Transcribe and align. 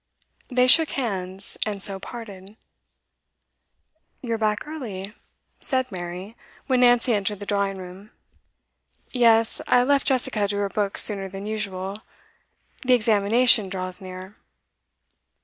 They 0.49 0.65
shook 0.65 0.93
hands 0.93 1.59
and 1.63 1.79
so 1.83 1.99
parted. 1.99 2.57
'You're 4.23 4.39
back 4.39 4.65
early,' 4.65 5.13
said 5.59 5.91
Mary, 5.91 6.35
when 6.65 6.79
Nancy 6.79 7.13
entered 7.13 7.39
the 7.39 7.45
drawing 7.45 7.77
room. 7.77 8.09
'Yes. 9.11 9.61
I 9.67 9.83
left 9.83 10.07
Jessica 10.07 10.47
to 10.47 10.57
her 10.57 10.69
books 10.69 11.03
sooner 11.03 11.29
than 11.29 11.45
usual. 11.45 11.97
The 12.81 12.95
examination 12.95 13.69
draws 13.69 14.01
near. 14.01 14.35